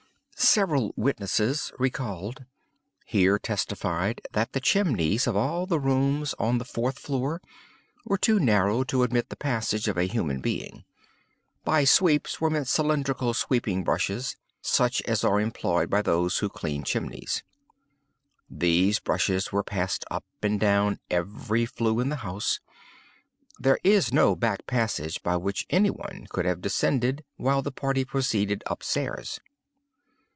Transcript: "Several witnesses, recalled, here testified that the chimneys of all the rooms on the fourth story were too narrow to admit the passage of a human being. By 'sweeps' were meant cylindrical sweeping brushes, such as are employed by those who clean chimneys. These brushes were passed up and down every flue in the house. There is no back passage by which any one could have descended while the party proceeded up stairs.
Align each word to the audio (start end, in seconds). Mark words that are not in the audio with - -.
"Several 0.43 0.91
witnesses, 0.97 1.71
recalled, 1.77 2.45
here 3.05 3.37
testified 3.37 4.21
that 4.31 4.53
the 4.53 4.59
chimneys 4.59 5.27
of 5.27 5.35
all 5.35 5.67
the 5.67 5.79
rooms 5.79 6.33
on 6.39 6.57
the 6.57 6.65
fourth 6.65 6.97
story 6.97 7.37
were 8.07 8.17
too 8.17 8.39
narrow 8.39 8.83
to 8.85 9.03
admit 9.03 9.29
the 9.29 9.35
passage 9.35 9.87
of 9.87 9.99
a 9.99 10.07
human 10.07 10.41
being. 10.41 10.83
By 11.63 11.83
'sweeps' 11.83 12.41
were 12.41 12.49
meant 12.49 12.67
cylindrical 12.67 13.35
sweeping 13.35 13.83
brushes, 13.83 14.35
such 14.63 15.03
as 15.03 15.23
are 15.23 15.39
employed 15.39 15.91
by 15.91 16.01
those 16.01 16.39
who 16.39 16.49
clean 16.49 16.83
chimneys. 16.83 17.43
These 18.49 18.99
brushes 18.99 19.51
were 19.51 19.63
passed 19.63 20.03
up 20.09 20.25
and 20.41 20.59
down 20.59 20.97
every 21.11 21.67
flue 21.67 21.99
in 21.99 22.09
the 22.09 22.15
house. 22.25 22.59
There 23.59 23.77
is 23.83 24.11
no 24.11 24.35
back 24.35 24.65
passage 24.65 25.21
by 25.21 25.37
which 25.37 25.67
any 25.69 25.91
one 25.91 26.25
could 26.31 26.45
have 26.45 26.61
descended 26.61 27.23
while 27.37 27.61
the 27.61 27.71
party 27.71 28.03
proceeded 28.03 28.63
up 28.65 28.81
stairs. 28.81 29.39